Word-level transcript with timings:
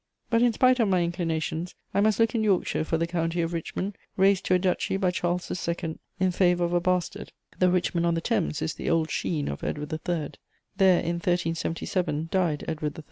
But, 0.31 0.41
in 0.41 0.51
spite 0.51 0.79
of 0.79 0.87
my 0.87 1.03
inclinations, 1.03 1.75
I 1.93 2.01
must 2.01 2.19
look 2.19 2.33
in 2.33 2.43
Yorkshire 2.43 2.83
for 2.83 2.97
the 2.97 3.05
County 3.05 3.39
of 3.43 3.53
Richmond, 3.53 3.95
raised 4.17 4.45
to 4.45 4.55
a 4.55 4.57
duchy 4.57 4.97
by 4.97 5.11
Charles 5.11 5.45
II. 5.51 5.99
in 6.19 6.31
favour 6.31 6.63
of 6.63 6.73
a 6.73 6.81
bastard: 6.81 7.31
the 7.59 7.69
Richmond 7.69 8.07
on 8.07 8.15
the 8.15 8.19
Thames 8.21 8.63
is 8.63 8.73
the 8.73 8.89
Old 8.89 9.11
Sheen 9.11 9.47
of 9.47 9.63
Edward 9.63 9.93
III. 9.93 10.31
There, 10.77 11.01
in 11.01 11.17
1377, 11.19 12.29
died 12.31 12.65
Edward 12.67 12.97
III. 12.97 12.99